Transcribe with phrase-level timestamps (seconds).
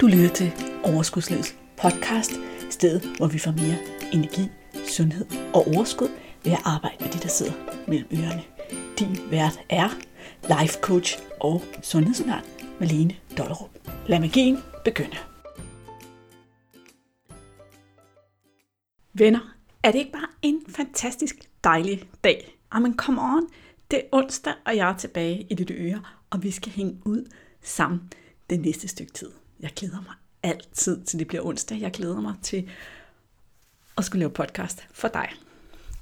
[0.00, 0.52] Du lytter til
[0.84, 2.32] Overskudslivets podcast,
[2.70, 3.78] stedet hvor vi får mere
[4.12, 4.48] energi,
[4.88, 6.08] sundhed og overskud
[6.44, 7.52] ved at arbejde med de, der sidder
[7.88, 8.42] mellem ørerne.
[8.98, 9.88] Din vært er
[10.42, 12.44] life coach og sundhedsundern
[12.80, 13.70] Malene Dollerup.
[14.06, 15.16] Lad magien begynde.
[19.12, 22.58] Venner, er det ikke bare en fantastisk dejlig dag?
[22.70, 23.48] Ah, Amen, come on.
[23.90, 27.30] Det er onsdag, og jeg er tilbage i dit øre, og vi skal hænge ud
[27.62, 28.00] sammen
[28.50, 29.30] det næste stykke tid.
[29.60, 31.80] Jeg glæder mig altid til det bliver onsdag.
[31.80, 32.70] Jeg glæder mig til
[33.98, 35.28] at skulle lave podcast for dig.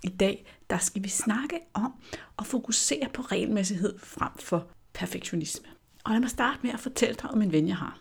[0.04, 1.95] I dag der skal vi snakke om
[2.38, 5.66] at fokusere på regelmæssighed frem for perfektionisme.
[6.04, 7.98] Og lad mig starte med at fortælle dig om en ven, jeg har.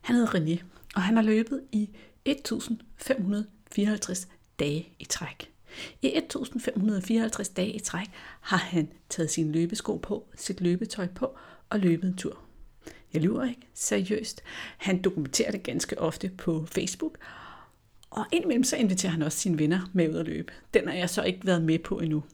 [0.00, 0.62] Han hedder René,
[0.94, 1.90] og han har løbet i
[2.24, 5.50] 1554 dage i træk.
[6.02, 8.06] I 1554 dage i træk
[8.40, 11.36] har han taget sine løbesko på, sit løbetøj på
[11.70, 12.43] og løbet en tur.
[13.14, 13.68] Jeg lyver ikke.
[13.74, 14.42] Seriøst.
[14.78, 17.18] Han dokumenterer det ganske ofte på Facebook.
[18.10, 20.52] Og indimellem så inviterer han også sine venner med ud at løbe.
[20.74, 22.24] Den har jeg så ikke været med på endnu.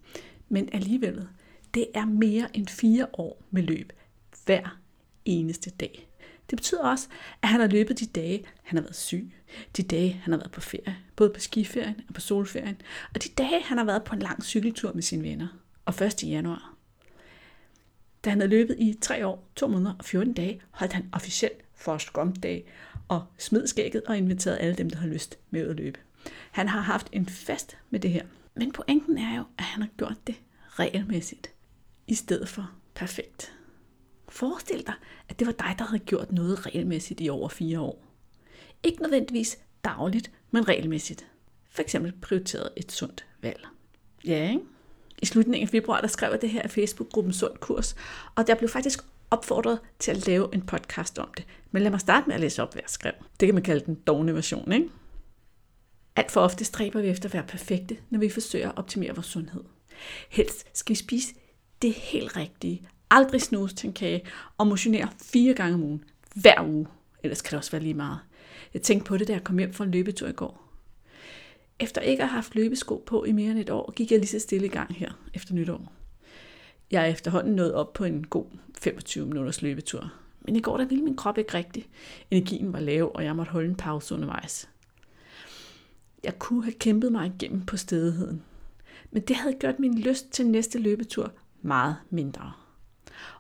[0.48, 1.28] Men alligevel,
[1.74, 3.92] det er mere end fire år med løb
[4.46, 4.78] hver
[5.24, 6.08] eneste dag.
[6.50, 7.08] Det betyder også,
[7.42, 9.33] at han har løbet de dage, han har været syg,
[9.77, 12.77] de dage, han har været på ferie, både på skiferien og på solferien,
[13.14, 15.48] og de dage, han har været på en lang cykeltur med sine venner.
[15.84, 16.22] Og 1.
[16.22, 16.69] januar,
[18.24, 21.64] da han havde løbet i 3 år, 2 måneder og 14 dage, holdt han officielt
[21.74, 22.72] Forrest Gump-dag
[23.08, 25.98] og smed skægget og inviterede alle dem, der har lyst med at løbe.
[26.50, 28.24] Han har haft en fest med det her.
[28.54, 30.34] Men pointen er jo, at han har gjort det
[30.68, 31.50] regelmæssigt,
[32.06, 33.52] i stedet for perfekt.
[34.28, 34.94] Forestil dig,
[35.28, 38.05] at det var dig, der havde gjort noget regelmæssigt i over fire år.
[38.82, 41.27] Ikke nødvendigvis dagligt, men regelmæssigt.
[41.70, 43.66] For eksempel prioriteret et sundt valg.
[44.24, 44.60] Ja, ikke?
[45.22, 47.96] I slutningen af februar, der skrev jeg det her i Facebook-gruppen Sund Kurs,
[48.34, 51.46] og der blev faktisk opfordret til at lave en podcast om det.
[51.70, 53.12] Men lad mig starte med at læse op, hvad jeg skrev.
[53.40, 54.88] Det kan man kalde den dogne version, ikke?
[56.16, 59.27] Alt for ofte stræber vi efter at være perfekte, når vi forsøger at optimere vores
[59.27, 59.64] sundhed.
[60.30, 61.34] Helst skal vi spise
[61.83, 64.22] det helt rigtige, aldrig snuse til en kage
[64.58, 66.86] og motionere fire gange om ugen, hver uge.
[67.22, 68.18] Ellers kan det også være lige meget.
[68.74, 70.70] Jeg tænkte på det, da jeg kom hjem fra en løbetur i går.
[71.80, 74.29] Efter ikke at have haft løbesko på i mere end et år, gik jeg lige
[74.29, 75.92] så stille i gang her efter nytår.
[76.91, 78.46] Jeg er efterhånden nået op på en god
[78.79, 80.13] 25 minutters løbetur.
[80.40, 81.89] Men i går der ville min krop ikke rigtigt.
[82.30, 84.69] Energien var lav, og jeg måtte holde en pause undervejs.
[86.24, 88.42] Jeg kunne have kæmpet mig igennem på stedigheden.
[89.11, 91.33] Men det havde gjort min lyst til næste løbetur
[91.63, 92.52] meget mindre.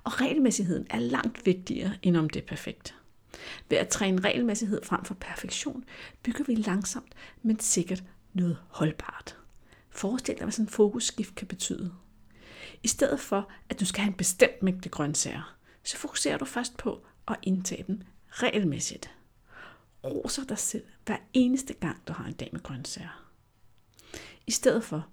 [0.04, 2.94] Og regelmæssigheden er langt vigtigere, end om det er perfekt.
[3.68, 5.84] Ved at træne regelmæssighed frem for perfektion,
[6.22, 7.12] bygger vi langsomt,
[7.42, 8.02] men sikkert
[8.32, 9.36] noget holdbart.
[9.90, 11.92] Forestil dig, hvad sådan en fokusskift kan betyde.
[12.82, 16.76] I stedet for, at du skal have en bestemt mængde grøntsager, så fokuserer du først
[16.76, 19.10] på at indtage dem regelmæssigt.
[20.04, 23.30] Roser dig selv hver eneste gang, du har en dag med grøntsager.
[24.46, 25.06] I stedet for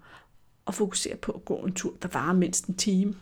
[0.66, 3.14] at fokusere på at gå en tur, der varer mindst en time,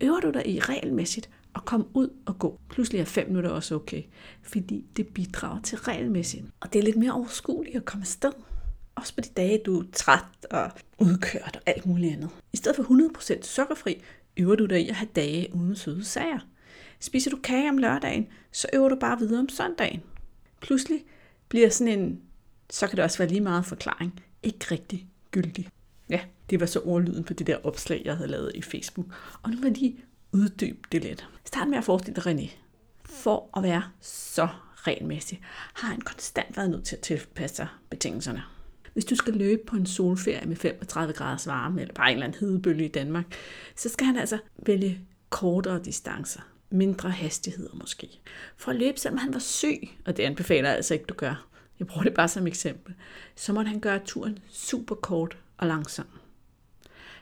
[0.00, 2.60] øver du dig i regelmæssigt at komme ud og gå.
[2.68, 4.02] Pludselig er 5 minutter også okay,
[4.42, 6.44] fordi det bidrager til regelmæssigt.
[6.60, 8.32] Og det er lidt mere overskueligt at komme afsted.
[8.96, 12.30] Også på de dage, du er træt og udkørt og alt muligt andet.
[12.52, 14.02] I stedet for 100% sukkerfri,
[14.36, 16.38] øver du dig i at have dage uden søde sager.
[17.00, 20.02] Spiser du kage om lørdagen, så øver du bare videre om søndagen.
[20.60, 21.04] Pludselig
[21.48, 22.22] bliver sådan en,
[22.70, 25.68] så kan det også være lige meget forklaring, ikke rigtig gyldig.
[26.10, 26.20] Ja,
[26.50, 29.06] det var så ordlyden på det der opslag, jeg havde lavet i Facebook.
[29.42, 31.28] Og nu vil jeg lige uddybe det lidt.
[31.44, 32.50] Start med at forestille dig René.
[33.04, 35.40] For at være så regelmæssig,
[35.74, 38.42] har han konstant været nødt til at tilpasse sig betingelserne.
[38.96, 42.26] Hvis du skal løbe på en solferie med 35 graders varme, eller bare en eller
[42.26, 43.24] anden hedebølge i Danmark,
[43.74, 46.40] så skal han altså vælge kortere distancer,
[46.70, 48.20] mindre hastigheder måske.
[48.56, 51.48] For at løbe, selvom han var syg, og det anbefaler jeg altså ikke, du gør,
[51.78, 52.94] jeg bruger det bare som eksempel,
[53.34, 56.06] så måtte han gøre turen super kort og langsom.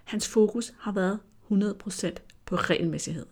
[0.05, 1.19] Hans fokus har været
[1.51, 2.15] 100%
[2.45, 3.27] på regelmæssighed.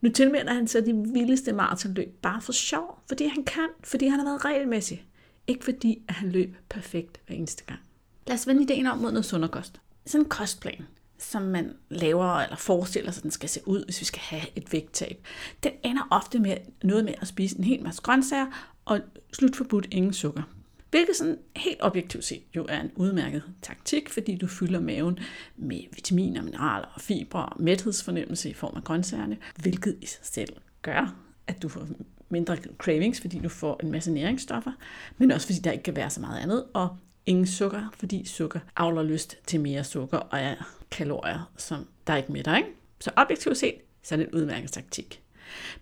[0.00, 4.18] Nu tilmelder han sig de vildeste maratonløb bare for sjov, fordi han kan, fordi han
[4.18, 5.06] har været regelmæssig.
[5.50, 7.80] Ikke fordi, at han løb perfekt hver eneste gang.
[8.26, 9.80] Lad os vende ideen om mod noget sund kost.
[10.06, 10.86] Sådan en kostplan,
[11.18, 14.72] som man laver eller forestiller sig, den skal se ud, hvis vi skal have et
[14.72, 15.26] vægttab,
[15.62, 18.46] den ender ofte med noget med at spise en hel masse grøntsager
[18.84, 19.00] og
[19.32, 20.42] slutforbudt ingen sukker.
[20.90, 25.18] Hvilket sådan helt objektivt set jo er en udmærket taktik, fordi du fylder maven
[25.56, 30.52] med vitaminer, mineraler og fibre og mæthedsfornemmelse i form af grøntsagerne, hvilket i sig selv
[30.82, 31.86] gør, at du får
[32.30, 34.72] mindre cravings, fordi du får en masse næringsstoffer,
[35.18, 36.96] men også fordi der ikke kan være så meget andet, og
[37.26, 40.54] ingen sukker, fordi sukker avler lyst til mere sukker og er
[40.90, 42.56] kalorier, som der ikke mætter.
[42.56, 42.68] Ikke?
[43.00, 45.22] Så objektivt set, så er det en udmærket taktik.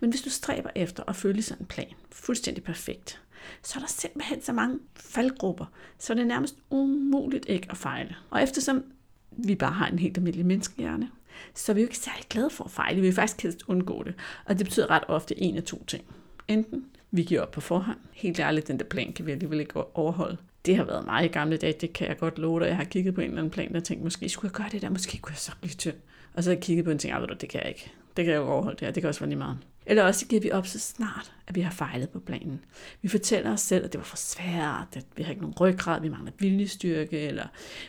[0.01, 3.23] Men hvis du stræber efter at følge sådan en plan, fuldstændig perfekt,
[3.63, 5.67] så er der simpelthen så mange faldgrupper,
[5.99, 8.17] så det er nærmest umuligt ikke at fejle.
[8.31, 8.85] Og eftersom
[9.31, 11.11] vi bare har en helt almindelig menneskehjerne,
[11.55, 13.01] så er vi jo ikke særlig glade for at fejle.
[13.01, 14.15] Vi vil faktisk helst undgå det.
[14.45, 16.05] Og det betyder ret ofte en af to ting.
[16.49, 17.99] Enten vi giver op på forhånd.
[18.13, 20.37] Helt ærligt, den der plan kan vi alligevel ikke overholde.
[20.67, 22.67] Det har været meget i gamle dage, det kan jeg godt love dig.
[22.67, 24.83] Jeg har kigget på en eller anden plan, og tænkt, måske skulle jeg gøre det
[24.83, 25.97] der, måske kunne jeg så blive tynd.
[26.35, 27.93] Og så har jeg kigget på en ting, og det kan jeg ikke.
[28.17, 29.59] Det kan jeg jo overholde det her, det kan også være lige meget.
[29.87, 32.61] Eller også giver vi op så snart, at vi har fejlet på planen.
[33.03, 36.01] Vi fortæller os selv, at det var for svært, at vi har ikke nogen ryggrad,
[36.01, 37.47] vi mangler viljestyrke, eller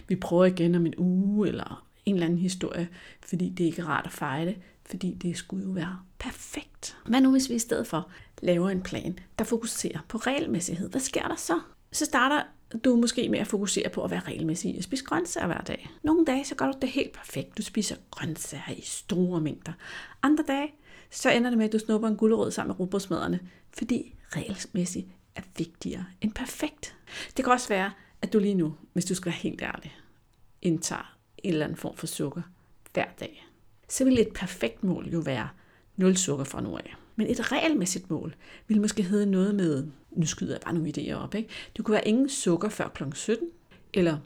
[0.08, 2.88] vi prøver igen om en uge, eller en eller anden historie,
[3.26, 6.98] fordi det er ikke rart at fejle, fordi det skulle jo være perfekt.
[7.06, 8.10] Hvad nu hvis vi i stedet for
[8.42, 10.90] laver en plan, der fokuserer på regelmæssighed?
[10.90, 11.60] Hvad sker der så?
[11.92, 12.44] Så starter
[12.84, 15.90] du måske med at fokusere på at være regelmæssig og spise grøntsager hver dag.
[16.04, 17.58] Nogle dage, så gør du det helt perfekt.
[17.58, 19.74] Du spiser grøntsager i store mængder.
[20.24, 20.74] Andre dage,
[21.10, 23.40] så ender det med, at du snupper en gulerod sammen med rugbrødsmaderne,
[23.74, 26.96] fordi regelmæssigt er vigtigere end perfekt.
[27.38, 27.92] Det kan også være,
[28.22, 29.98] at du lige nu, hvis du skal være helt ærlig,
[30.62, 32.42] indtager en eller anden form for sukker
[32.94, 33.48] hver dag.
[33.90, 35.50] Så vil et perfekt mål jo være
[35.98, 36.96] 0 sukker fra nu af.
[37.20, 38.36] Men et regelmæssigt mål
[38.68, 41.50] vil måske hedde noget med, nu skyder jeg bare nogle idéer op, ikke?
[41.78, 43.04] Det kunne være ingen sukker før kl.
[43.14, 43.48] 17,
[43.94, 44.18] eller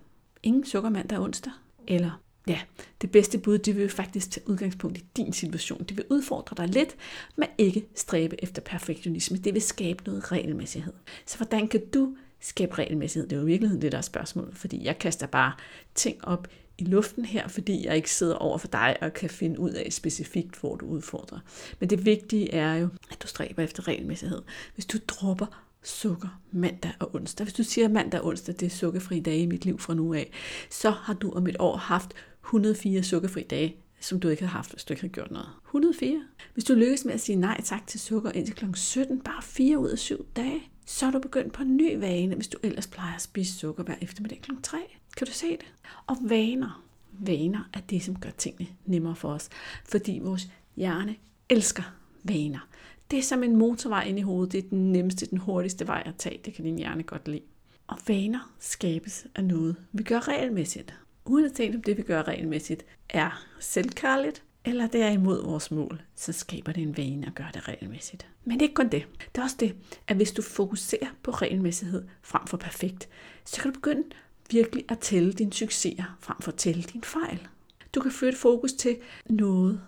[0.44, 1.52] ingen sukker mandag og onsdag,
[1.88, 2.60] eller ja,
[3.02, 5.84] det bedste bud, det vil faktisk tage udgangspunkt i din situation.
[5.84, 6.96] Det vil udfordre dig lidt,
[7.36, 9.38] men ikke stræbe efter perfektionisme.
[9.38, 10.94] Det vil skabe noget regelmæssighed.
[11.26, 13.30] Så hvordan kan du skabe regelmæssighed?
[13.30, 15.54] Det er jo i virkeligheden det, der er spørgsmålet, fordi jeg kaster bare
[15.96, 16.48] ting op
[16.84, 19.94] i luften her, fordi jeg ikke sidder over for dig og kan finde ud af
[19.94, 21.40] specifikt, hvor du udfordrer.
[21.80, 24.42] Men det vigtige er jo, at du stræber efter regelmæssighed.
[24.76, 28.70] Hvis du dropper sukker mandag og onsdag, hvis du siger mandag og onsdag, det er
[28.70, 30.32] sukkerfri dage i mit liv fra nu af,
[30.70, 32.14] så har du om et år haft
[32.46, 35.50] 104 sukkerfri dage, som du ikke har haft, hvis du ikke har gjort noget.
[35.66, 36.24] 104.
[36.54, 38.66] Hvis du lykkes med at sige nej tak til sukker indtil kl.
[38.74, 42.36] 17, bare 4 ud af 7 dage, så er du begyndt på en ny vane,
[42.36, 44.52] hvis du ellers plejer at spise sukker hver eftermiddag kl.
[44.64, 44.78] 3.
[45.18, 45.74] Kan du se det?
[46.08, 46.84] Og vaner.
[47.12, 49.50] Vaner er det, som gør tingene nemmere for os.
[49.86, 51.16] Fordi vores hjerne
[51.50, 51.84] elsker
[52.24, 52.68] vaner.
[53.12, 54.52] Det er som en motorvej ind i hovedet.
[54.52, 56.40] Det er den nemmeste, den hurtigste vej at tage.
[56.46, 57.42] Det kan din hjerne godt lide.
[57.88, 61.00] Og vaner skabes af noget, vi gør regelmæssigt.
[61.26, 66.32] Uanset om det, vi gør regelmæssigt, er selvkærligt, eller det er imod vores mål, så
[66.32, 68.28] skaber det en vane at gøre det regelmæssigt.
[68.44, 69.06] Men det er ikke kun det.
[69.36, 69.76] Det er også det,
[70.08, 73.10] at hvis du fokuserer på regelmæssighed frem for perfekt,
[73.46, 74.04] så kan du begynde
[74.52, 77.48] virkelig at tælle dine succeser frem for at tælle dine fejl.
[77.96, 78.98] Du kan flytte fokus til
[79.30, 79.82] noget,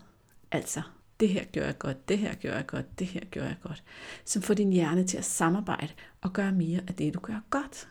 [0.51, 0.81] altså
[1.19, 3.83] det her gør jeg godt, det her gør jeg godt, det her gør jeg godt,
[4.25, 7.87] som får din hjerne til at samarbejde og gøre mere af det, du gør godt.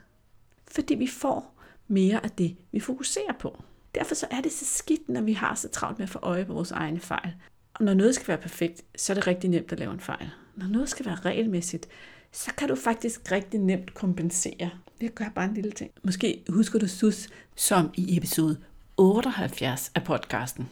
[0.69, 1.55] Fordi vi får
[1.89, 3.63] mere af det, vi fokuserer på.
[3.95, 6.45] Derfor så er det så skidt, når vi har så travlt med at få øje
[6.45, 7.35] på vores egne fejl.
[7.75, 10.31] Og når noget skal være perfekt, så er det rigtig nemt at lave en fejl.
[10.57, 11.89] Når noget skal være regelmæssigt,
[12.33, 14.71] så kan du faktisk rigtig nemt kompensere.
[15.01, 15.91] Jeg gør bare en lille ting.
[16.03, 18.59] Måske husker du Sus, som i episode
[18.97, 20.69] 78 af podcasten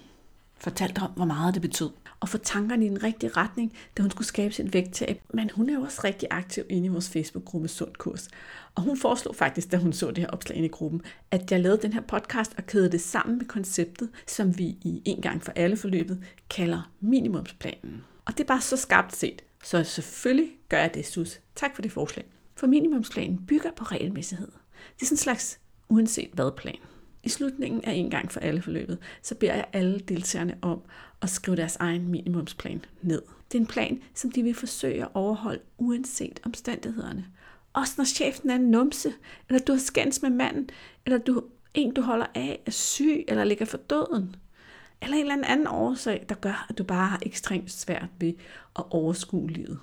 [0.62, 1.90] fortalte om, hvor meget det betød.
[2.20, 5.22] Og få tankerne i den rigtige retning, da hun skulle skabe sit vægttab.
[5.34, 8.28] Men hun er jo også rigtig aktiv inde i vores Facebook-gruppe Sund Kurs.
[8.74, 11.60] Og hun foreslog faktisk, da hun så det her opslag inde i gruppen, at jeg
[11.60, 15.42] lavede den her podcast og kædede det sammen med konceptet, som vi i en gang
[15.42, 18.04] for alle forløbet kalder minimumsplanen.
[18.24, 19.42] Og det er bare så skarpt set.
[19.64, 21.40] Så selvfølgelig gør jeg det, Sus.
[21.56, 22.24] Tak for det forslag.
[22.62, 24.46] For minimumsplanen bygger på regelmæssighed.
[24.46, 26.76] Det er sådan en slags uanset hvad plan.
[27.22, 30.81] I slutningen af en gang for alle forløbet, så beder jeg alle deltagerne om
[31.22, 33.22] at skrive deres egen minimumsplan ned.
[33.52, 37.26] Det er en plan, som de vil forsøge at overholde uanset omstændighederne.
[37.72, 39.12] Også når chefen er en numse,
[39.48, 40.70] eller du har skændt med manden,
[41.06, 44.36] eller du, en, du holder af, er syg eller ligger for døden.
[45.00, 48.32] Eller en eller anden årsag, der gør, at du bare har ekstremt svært ved
[48.78, 49.78] at overskue livet.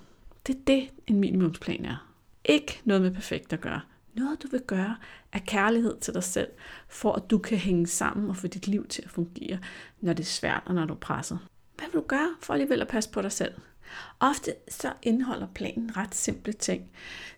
[0.46, 2.09] Det er det, en minimumsplan er.
[2.44, 3.80] Ikke noget med perfekt at gøre.
[4.14, 4.96] Noget, du vil gøre
[5.32, 6.48] af kærlighed til dig selv,
[6.88, 9.58] for at du kan hænge sammen og få dit liv til at fungere,
[10.00, 11.38] når det er svært og når du er presset.
[11.76, 13.52] Hvad vil du gøre for alligevel at passe på dig selv?
[14.20, 16.90] Ofte så indeholder planen ret simple ting,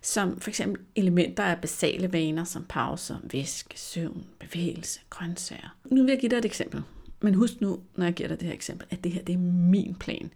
[0.02, 5.76] som for eksempel elementer af basale vaner som pauser, væske, søvn, bevægelse, grøntsager.
[5.90, 6.82] Nu vil jeg give dig et eksempel.
[7.22, 9.38] Men husk nu, når jeg giver dig det her eksempel, at det her det er
[9.38, 10.32] min plan.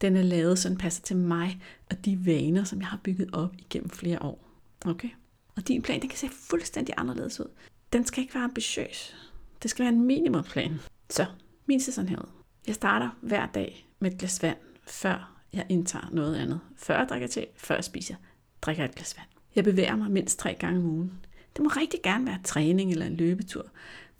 [0.00, 3.30] Den er lavet, så den passer til mig og de vaner, som jeg har bygget
[3.32, 4.44] op igennem flere år.
[4.86, 5.08] Okay?
[5.56, 7.50] Og din plan, den kan se fuldstændig anderledes ud.
[7.92, 9.16] Den skal ikke være ambitiøs.
[9.62, 10.74] Det skal være en minimumplan.
[11.10, 11.26] Så,
[11.66, 12.28] min ser sådan her ud.
[12.66, 16.60] Jeg starter hver dag med et glas vand, før jeg indtager noget andet.
[16.76, 18.14] Før jeg drikker te, før jeg spiser,
[18.62, 19.28] drikker jeg et glas vand.
[19.54, 21.12] Jeg bevæger mig mindst tre gange om ugen.
[21.56, 23.66] Det må rigtig gerne være træning eller en løbetur.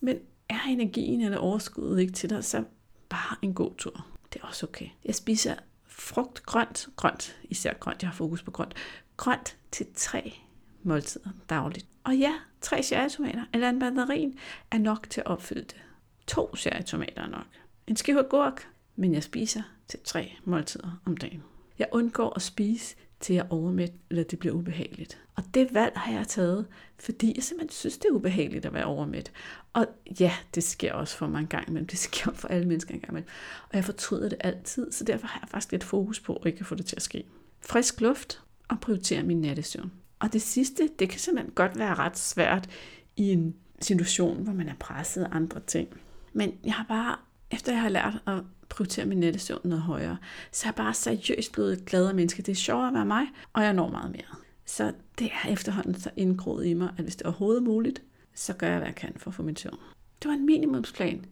[0.01, 2.65] Men er energien eller overskuddet ikke til dig, så
[3.09, 4.07] bare en god tur.
[4.33, 4.89] Det er også okay.
[5.05, 5.55] Jeg spiser
[5.87, 8.75] frugt, grønt, grønt, især grønt, jeg har fokus på grønt,
[9.17, 10.35] grønt til tre
[10.83, 11.87] måltider dagligt.
[12.05, 14.39] Og ja, tre cherrytomater eller en mandarin
[14.71, 15.83] er nok til at opfylde det.
[16.27, 17.47] To cherrytomater er nok.
[17.87, 21.43] En skive agurk, men jeg spiser til tre måltider om dagen.
[21.79, 25.19] Jeg undgår at spise til jeg er overmæt, eller det bliver ubehageligt.
[25.37, 26.67] Og det valg har jeg taget,
[26.99, 29.33] fordi jeg simpelthen synes, det er ubehageligt at være overmæt.
[29.73, 29.87] Og
[30.21, 31.87] ja, det sker også for mig en gang imellem.
[31.87, 33.29] Det sker for alle mennesker en gang imellem.
[33.71, 36.65] Og jeg fortryder det altid, så derfor har jeg faktisk lidt fokus på at ikke
[36.65, 37.25] få det til at ske.
[37.61, 39.93] Frisk luft og prioritere min nattesøvn.
[40.19, 42.69] Og det sidste, det kan simpelthen godt være ret svært
[43.17, 45.89] i en situation, hvor man er presset af andre ting.
[46.33, 47.17] Men jeg har bare,
[47.51, 50.17] efter jeg har lært at prioritere min nattesøvn noget højere,
[50.53, 52.43] så er bare seriøst blevet et gladere menneske.
[52.43, 54.39] Det er sjovere at være mig, og jeg når meget mere.
[54.67, 58.03] Så det er efterhånden så indgroet i mig, at hvis det er overhovedet muligt,
[58.35, 59.79] så gør jeg, hvad jeg kan for at få min søvn.
[60.23, 61.25] Det var en minimumsplan.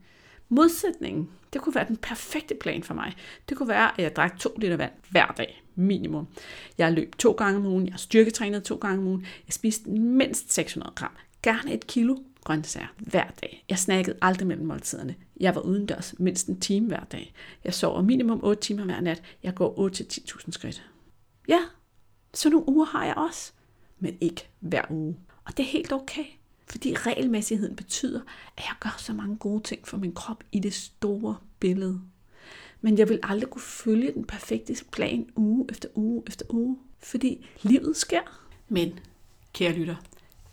[0.49, 3.15] Modsætningen, det kunne være den perfekte plan for mig.
[3.49, 6.29] Det kunne være, at jeg drak to liter vand hver dag, minimum.
[6.79, 10.53] Jeg løb to gange om ugen, jeg styrketrænede to gange om ugen, jeg spiste mindst
[10.53, 11.13] 600 gram,
[11.43, 13.65] gerne et kilo grøntsager hver dag.
[13.69, 15.15] Jeg snakkede aldrig mellem måltiderne.
[15.41, 17.35] Jeg var udendørs mindst en time hver dag.
[17.65, 19.23] Jeg sover minimum 8 timer hver nat.
[19.43, 20.87] Jeg går 8-10.000 skridt.
[21.49, 21.61] Ja,
[22.35, 23.53] så nogle uger har jeg også,
[23.99, 25.17] men ikke hver uge.
[25.45, 26.25] Og det er helt okay,
[26.67, 28.21] fordi regelmæssigheden betyder,
[28.57, 32.01] at jeg gør så mange gode ting for min krop i det store billede.
[32.81, 37.47] Men jeg vil aldrig kunne følge den perfekte plan uge efter uge efter uge, fordi
[37.63, 38.49] livet sker.
[38.69, 38.99] Men,
[39.53, 39.97] kære lytter,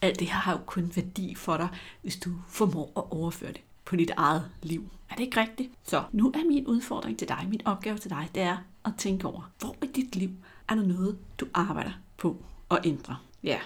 [0.03, 1.67] alt det her har jo kun værdi for dig,
[2.01, 4.89] hvis du formår at overføre det på dit eget liv.
[5.09, 5.71] Er det ikke rigtigt?
[5.83, 9.27] Så nu er min udfordring til dig, min opgave til dig, det er at tænke
[9.27, 10.29] over, hvor i dit liv
[10.69, 12.37] er der noget, du arbejder på
[12.71, 13.17] at ændre.
[13.43, 13.59] Ja,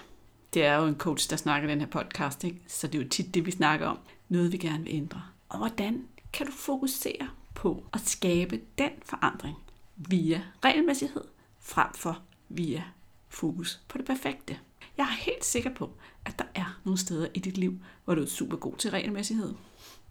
[0.53, 2.62] det er jo en coach, der snakker den her podcast, ikke?
[2.67, 4.00] så det er jo tit det, vi snakker om.
[4.29, 5.22] Noget, vi gerne vil ændre.
[5.50, 9.58] Og hvordan kan du fokusere på at skabe den forandring
[9.96, 11.24] via regelmæssighed,
[11.60, 12.84] frem for via
[13.29, 14.58] fokus på det perfekte.
[14.98, 15.89] Jeg er helt sikker på,
[16.25, 19.54] at der er nogle steder i dit liv, hvor du er super god til regelmæssighed.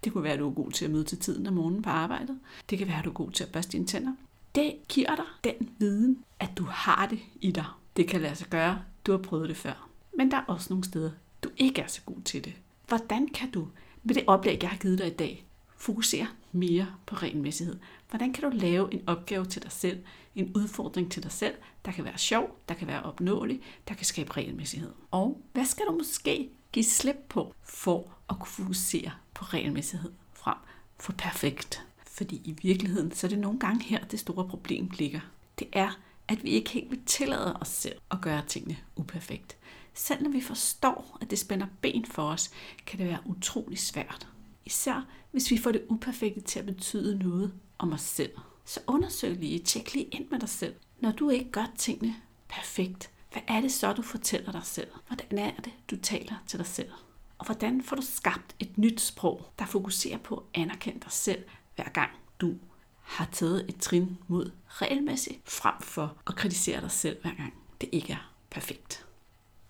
[0.05, 1.90] Det kunne være, at du er god til at møde til tiden om morgenen på
[1.90, 2.38] arbejdet.
[2.71, 4.12] Det kan være, at du er god til at børste dine tænder.
[4.55, 7.64] Det giver dig den viden, at du har det i dig.
[7.97, 8.83] Det kan lade sig gøre.
[9.07, 9.88] Du har prøvet det før.
[10.16, 11.11] Men der er også nogle steder,
[11.43, 12.55] du ikke er så god til det.
[12.88, 13.69] Hvordan kan du
[14.02, 17.76] med det oplæg, jeg har givet dig i dag, fokusere mere på regelmæssighed?
[18.11, 21.93] Hvordan kan du lave en opgave til dig selv, en udfordring til dig selv, der
[21.93, 24.93] kan være sjov, der kan være opnåelig, der kan skabe regelmæssighed?
[25.11, 30.57] Og hvad skal du måske give slip på for at kunne fokusere på regelmæssighed frem
[31.01, 31.87] for perfekt?
[32.07, 35.21] Fordi i virkeligheden, så er det nogle gange her, det store problem ligger.
[35.59, 35.99] Det er,
[36.29, 39.57] at vi ikke helt vil tillade os selv at gøre tingene uperfekt.
[39.95, 42.51] Selv når vi forstår, at det spænder ben for os,
[42.87, 44.29] kan det være utrolig svært.
[44.65, 48.33] Især hvis vi får det uperfekte til at betyde noget om mig selv.
[48.64, 50.75] Så undersøg lige, tjek lige ind med dig selv.
[51.00, 52.16] Når du ikke gør tingene
[52.49, 54.88] perfekt, hvad er det så, du fortæller dig selv?
[55.06, 56.90] Hvordan er det, du taler til dig selv?
[57.38, 61.45] Og hvordan får du skabt et nyt sprog, der fokuserer på at anerkende dig selv,
[61.76, 62.54] hver gang du
[63.02, 67.88] har taget et trin mod regelmæssigt, frem for at kritisere dig selv, hver gang det
[67.92, 69.06] ikke er perfekt.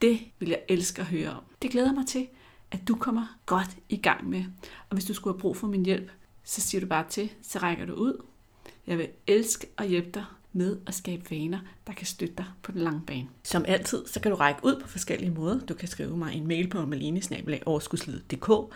[0.02, 1.42] Det vil jeg elske at høre om.
[1.62, 2.28] Det glæder mig til,
[2.70, 4.44] at du kommer godt i gang med.
[4.90, 6.10] Og hvis du skulle have brug for min hjælp,
[6.46, 8.22] så siger du bare til, så rækker du ud.
[8.86, 12.72] Jeg vil elske at hjælpe dig med at skabe vaner, der kan støtte dig på
[12.72, 13.28] den lange bane.
[13.42, 15.60] Som altid, så kan du række ud på forskellige måder.
[15.60, 18.74] Du kan skrive mig en mail på malenesnabelag.overskudslivet.dk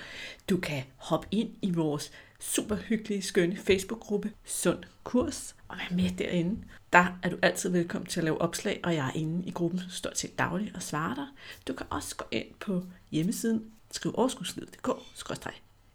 [0.50, 2.10] Du kan hoppe ind i vores
[2.40, 6.60] super hyggelige, skønne Facebook-gruppe Sund Kurs og være med derinde.
[6.92, 9.80] Der er du altid velkommen til at lave opslag, og jeg er inde i gruppen
[9.90, 11.26] stort set dagligt og svarer dig.
[11.68, 14.88] Du kan også gå ind på hjemmesiden, skriv overskudslivet.dk,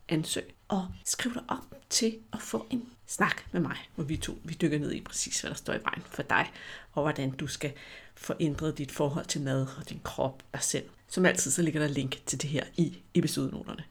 [0.10, 4.38] ansøg og skriv dig op til at få en snak med mig, hvor vi to
[4.44, 6.52] vi dykker ned i præcis, hvad der står i vejen for dig,
[6.92, 7.74] og hvordan du skal
[8.16, 10.90] få ændret dit forhold til mad og din krop og selv.
[11.08, 13.84] Som altid, så ligger der link til det her i episodenoterne.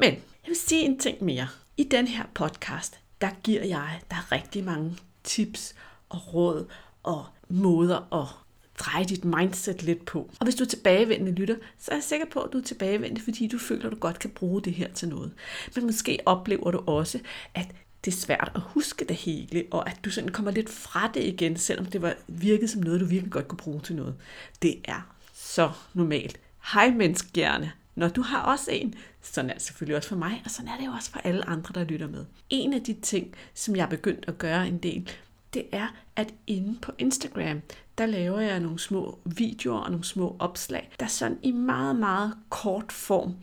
[0.00, 1.48] Men jeg vil sige en ting mere.
[1.76, 5.74] I den her podcast, der giver jeg dig rigtig mange tips
[6.08, 6.66] og råd
[7.02, 8.28] og måder at
[8.78, 10.30] dreje dit mindset lidt på.
[10.40, 13.20] Og hvis du er tilbagevendende lytter, så er jeg sikker på, at du er tilbagevendende,
[13.20, 15.32] fordi du føler, at du godt kan bruge det her til noget.
[15.74, 17.18] Men måske oplever du også,
[17.54, 17.66] at
[18.04, 21.24] det er svært at huske det hele, og at du sådan kommer lidt fra det
[21.24, 24.14] igen, selvom det var virket som noget, du virkelig godt kunne bruge til noget.
[24.62, 26.40] Det er så normalt.
[26.72, 27.72] Hej menneskehjerne.
[27.94, 30.76] Når du har også en, sådan er det selvfølgelig også for mig, og sådan er
[30.76, 32.24] det jo også for alle andre, der lytter med.
[32.50, 35.10] En af de ting, som jeg er begyndt at gøre en del,
[35.54, 37.62] det er, at inde på Instagram,
[37.98, 42.34] der laver jeg nogle små videoer og nogle små opslag, der sådan i meget, meget
[42.48, 43.34] kort form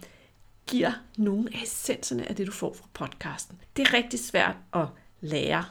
[0.67, 3.57] giver nogle af essenserne af det, du får fra podcasten.
[3.77, 4.85] Det er rigtig svært at
[5.21, 5.65] lære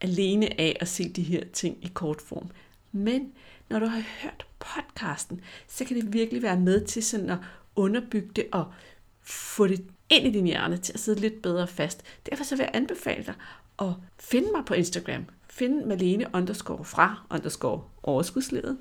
[0.00, 2.50] alene af at se de her ting i kort form.
[2.92, 3.32] Men
[3.68, 7.38] når du har hørt podcasten, så kan det virkelig være med til sådan at
[7.76, 8.72] underbygge det og
[9.22, 12.02] få det ind i din hjerne til at sidde lidt bedre fast.
[12.30, 13.34] Derfor så vil jeg anbefale dig
[13.78, 15.24] at finde mig på Instagram.
[15.56, 18.78] Find Malene underscore fra underscore overskudsledet,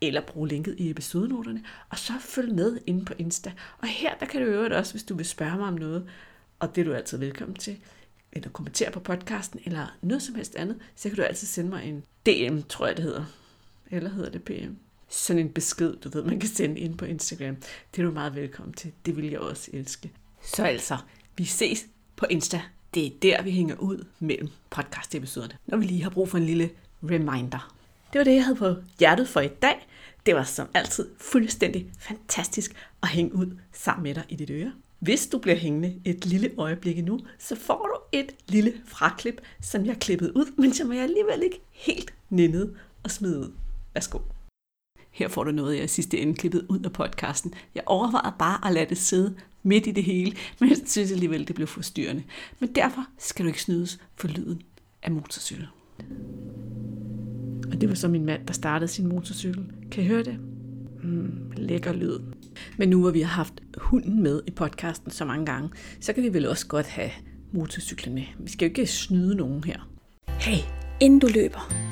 [0.00, 3.52] eller brug linket i episodenoterne, og så følg med inde på Insta.
[3.78, 6.08] Og her der kan du øvrigt også, hvis du vil spørge mig om noget,
[6.58, 7.76] og det er du altid velkommen til,
[8.32, 11.84] eller kommentere på podcasten, eller noget som helst andet, så kan du altid sende mig
[11.84, 13.24] en DM, tror jeg det hedder.
[13.90, 14.72] Eller hedder det PM?
[15.08, 17.56] Sådan en besked, du ved, man kan sende ind på Instagram.
[17.94, 18.92] Det er du meget velkommen til.
[19.06, 20.12] Det vil jeg også elske.
[20.42, 20.96] Så altså,
[21.36, 21.86] vi ses
[22.16, 22.62] på Insta.
[22.94, 26.46] Det er der, vi hænger ud mellem podcast-episoderne, når vi lige har brug for en
[26.46, 26.70] lille
[27.02, 27.74] reminder.
[28.12, 29.86] Det var det, jeg havde på hjertet for i dag.
[30.26, 34.72] Det var som altid fuldstændig fantastisk at hænge ud sammen med dig i dit øre.
[34.98, 39.86] Hvis du bliver hængende et lille øjeblik nu, så får du et lille fraklip, som
[39.86, 43.52] jeg klippede ud, men som jeg alligevel ikke helt nænede og smed ud.
[43.94, 44.18] Værsgo.
[45.12, 47.54] Her får du noget, jeg sidste ende klippet ud af podcasten.
[47.74, 51.48] Jeg overvejede bare at lade det sidde midt i det hele, men jeg synes alligevel,
[51.48, 52.22] det blev forstyrrende.
[52.60, 54.62] Men derfor skal du ikke snydes for lyden
[55.02, 55.66] af motorcykel.
[57.72, 59.64] Og det var så min mand, der startede sin motorcykel.
[59.90, 60.38] Kan I høre det?
[61.02, 62.18] Mm, lækker lyd.
[62.76, 66.22] Men nu hvor vi har haft hunden med i podcasten så mange gange, så kan
[66.22, 67.10] vi vel også godt have
[67.52, 68.24] motorcyklen med.
[68.38, 69.88] Vi skal jo ikke snyde nogen her.
[70.28, 70.58] Hey,
[71.00, 71.91] inden du løber,